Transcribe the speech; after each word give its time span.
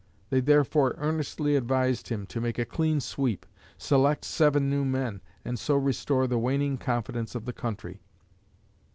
They 0.31 0.39
therefore 0.39 0.95
earnestly 0.97 1.55
advised 1.55 2.09
him 2.09 2.25
to 2.25 2.41
make 2.41 2.57
a 2.57 2.65
clean 2.65 3.01
sweep, 3.01 3.45
select 3.77 4.25
seven 4.25 4.67
new 4.67 4.83
men, 4.83 5.21
and 5.45 5.59
so 5.59 5.75
restore 5.77 6.25
the 6.25 6.39
waning 6.39 6.79
confidence 6.79 7.35
of 7.35 7.45
the 7.45 7.53
country. 7.53 8.01